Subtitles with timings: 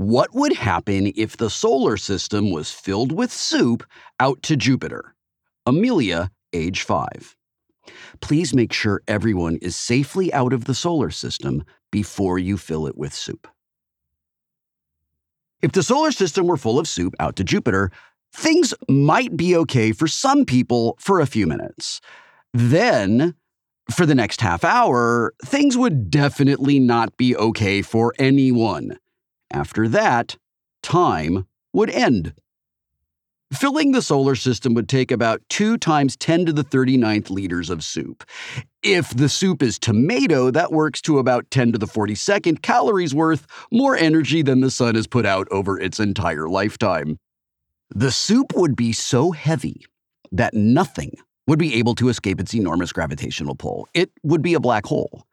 [0.00, 3.84] What would happen if the solar system was filled with soup
[4.18, 5.14] out to Jupiter?
[5.66, 7.36] Amelia, age 5.
[8.22, 12.96] Please make sure everyone is safely out of the solar system before you fill it
[12.96, 13.46] with soup.
[15.60, 17.90] If the solar system were full of soup out to Jupiter,
[18.32, 22.00] things might be okay for some people for a few minutes.
[22.54, 23.34] Then,
[23.90, 28.96] for the next half hour, things would definitely not be okay for anyone.
[29.50, 30.36] After that,
[30.82, 32.34] time would end.
[33.52, 37.82] Filling the solar system would take about 2 times 10 to the 39th liters of
[37.82, 38.24] soup.
[38.82, 43.48] If the soup is tomato, that works to about 10 to the 42nd calories worth,
[43.72, 47.18] more energy than the sun has put out over its entire lifetime.
[47.92, 49.84] The soup would be so heavy
[50.30, 51.16] that nothing
[51.48, 53.88] would be able to escape its enormous gravitational pull.
[53.94, 55.26] It would be a black hole.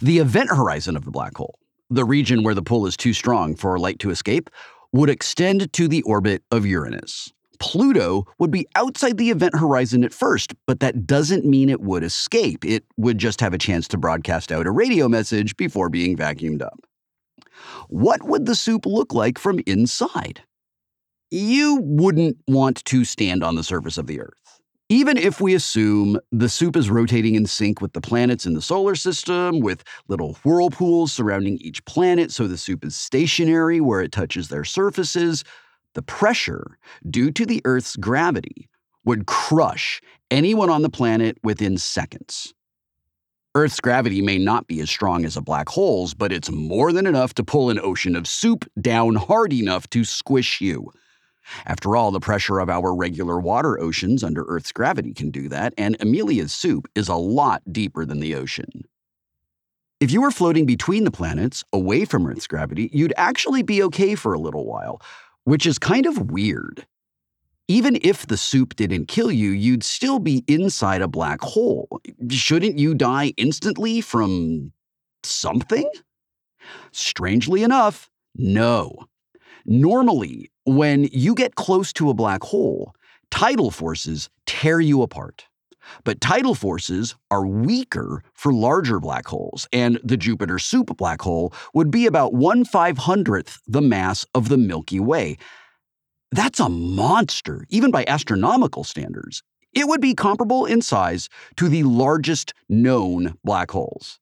[0.00, 1.58] The event horizon of the black hole,
[1.94, 4.50] the region where the pull is too strong for light to escape,
[4.92, 7.32] would extend to the orbit of Uranus.
[7.58, 12.02] Pluto would be outside the event horizon at first, but that doesn't mean it would
[12.02, 12.64] escape.
[12.64, 16.62] It would just have a chance to broadcast out a radio message before being vacuumed
[16.62, 16.80] up.
[17.88, 20.42] What would the soup look like from inside?
[21.30, 24.60] You wouldn't want to stand on the surface of the Earth.
[24.92, 28.60] Even if we assume the soup is rotating in sync with the planets in the
[28.60, 34.12] solar system, with little whirlpools surrounding each planet so the soup is stationary where it
[34.12, 35.44] touches their surfaces,
[35.94, 36.76] the pressure,
[37.08, 38.68] due to the Earth's gravity,
[39.06, 42.52] would crush anyone on the planet within seconds.
[43.54, 47.06] Earth's gravity may not be as strong as a black hole's, but it's more than
[47.06, 50.92] enough to pull an ocean of soup down hard enough to squish you.
[51.66, 55.74] After all, the pressure of our regular water oceans under Earth's gravity can do that,
[55.76, 58.84] and Amelia's soup is a lot deeper than the ocean.
[60.00, 64.14] If you were floating between the planets, away from Earth's gravity, you'd actually be okay
[64.14, 65.00] for a little while,
[65.44, 66.86] which is kind of weird.
[67.68, 72.00] Even if the soup didn't kill you, you'd still be inside a black hole.
[72.28, 74.72] Shouldn't you die instantly from
[75.22, 75.88] something?
[76.90, 79.06] Strangely enough, no.
[79.64, 82.94] Normally, when you get close to a black hole,
[83.30, 85.46] tidal forces tear you apart.
[86.04, 91.52] But tidal forces are weaker for larger black holes, and the Jupiter soup black hole
[91.74, 95.38] would be about 1 500th the mass of the Milky Way.
[96.30, 99.42] That's a monster, even by astronomical standards.
[99.72, 104.18] It would be comparable in size to the largest known black holes.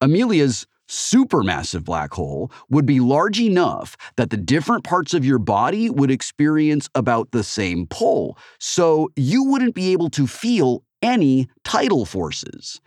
[0.00, 5.88] Amelia's supermassive black hole would be large enough that the different parts of your body
[5.88, 12.04] would experience about the same pull, so you wouldn't be able to feel any tidal
[12.04, 12.80] forces.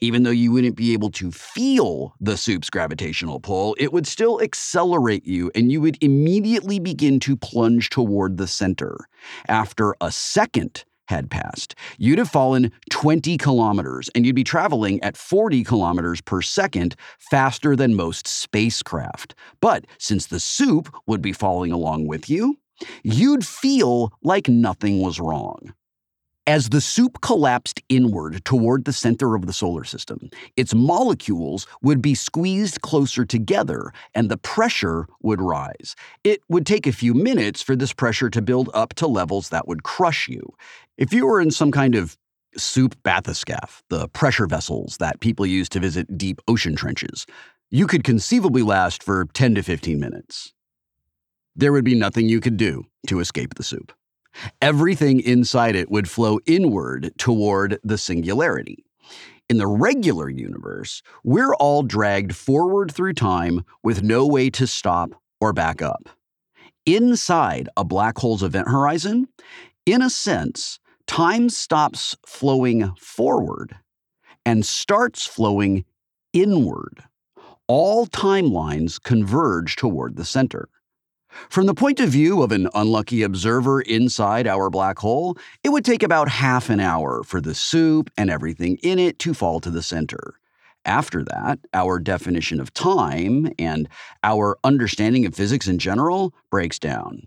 [0.00, 4.40] Even though you wouldn't be able to feel the soup's gravitational pull, it would still
[4.42, 8.98] accelerate you and you would immediately begin to plunge toward the center.
[9.46, 15.16] After a second had passed, you'd have fallen 20 kilometers and you'd be traveling at
[15.16, 19.34] 40 kilometers per second faster than most spacecraft.
[19.60, 22.58] But since the soup would be falling along with you,
[23.02, 25.74] you'd feel like nothing was wrong.
[26.48, 32.02] As the soup collapsed inward toward the center of the solar system, its molecules would
[32.02, 35.94] be squeezed closer together and the pressure would rise.
[36.24, 39.68] It would take a few minutes for this pressure to build up to levels that
[39.68, 40.42] would crush you.
[40.98, 42.18] If you were in some kind of
[42.56, 47.24] soup bathyscaphe, the pressure vessels that people use to visit deep ocean trenches,
[47.70, 50.52] you could conceivably last for 10 to 15 minutes.
[51.54, 53.92] There would be nothing you could do to escape the soup.
[54.60, 58.84] Everything inside it would flow inward toward the singularity.
[59.48, 65.10] In the regular universe, we're all dragged forward through time with no way to stop
[65.40, 66.08] or back up.
[66.86, 69.28] Inside a black hole's event horizon,
[69.84, 73.76] in a sense, time stops flowing forward
[74.46, 75.84] and starts flowing
[76.32, 77.04] inward.
[77.68, 80.68] All timelines converge toward the center.
[81.48, 85.84] From the point of view of an unlucky observer inside our black hole, it would
[85.84, 89.70] take about half an hour for the soup and everything in it to fall to
[89.70, 90.34] the center.
[90.84, 93.88] After that, our definition of time and
[94.24, 97.26] our understanding of physics in general breaks down.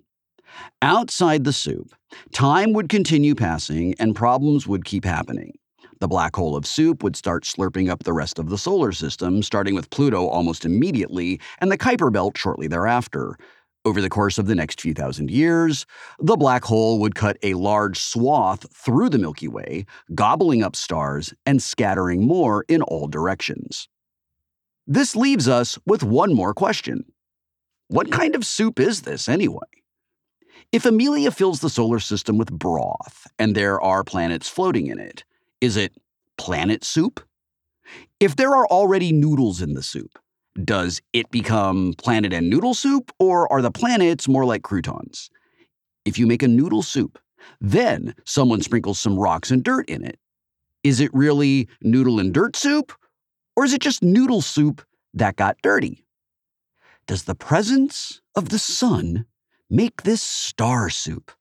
[0.81, 1.95] Outside the soup,
[2.31, 5.57] time would continue passing and problems would keep happening.
[5.99, 9.41] The black hole of soup would start slurping up the rest of the solar system,
[9.41, 13.37] starting with Pluto almost immediately and the Kuiper Belt shortly thereafter.
[13.85, 15.85] Over the course of the next few thousand years,
[16.17, 19.85] the black hole would cut a large swath through the Milky Way,
[20.15, 23.87] gobbling up stars and scattering more in all directions.
[24.87, 27.05] This leaves us with one more question
[27.87, 29.67] What kind of soup is this anyway?
[30.71, 35.23] If Amelia fills the solar system with broth and there are planets floating in it,
[35.61, 35.93] is it
[36.39, 37.23] planet soup?
[38.19, 40.17] If there are already noodles in the soup,
[40.63, 45.29] does it become planet and noodle soup, or are the planets more like croutons?
[46.05, 47.19] If you make a noodle soup,
[47.59, 50.19] then someone sprinkles some rocks and dirt in it.
[50.83, 52.93] Is it really noodle and dirt soup,
[53.55, 56.05] or is it just noodle soup that got dirty?
[57.07, 59.25] Does the presence of the sun
[59.69, 61.31] make this star soup?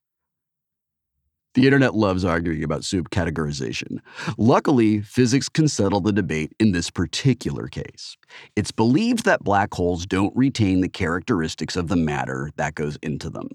[1.54, 3.98] The internet loves arguing about soup categorization.
[4.36, 8.16] Luckily, physics can settle the debate in this particular case.
[8.56, 13.30] It's believed that black holes don't retain the characteristics of the matter that goes into
[13.30, 13.50] them.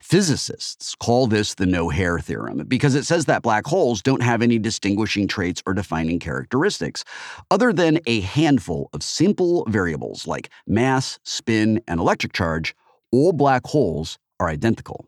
[0.00, 4.40] Physicists call this the no hair theorem because it says that black holes don't have
[4.40, 7.04] any distinguishing traits or defining characteristics,
[7.50, 12.74] other than a handful of simple variables like mass, spin, and electric charge.
[13.10, 15.06] All black holes are identical.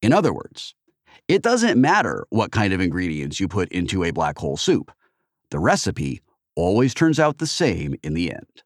[0.00, 0.74] In other words,
[1.28, 4.92] it doesn't matter what kind of ingredients you put into a black hole soup.
[5.50, 6.20] The recipe
[6.54, 8.62] always turns out the same in the end.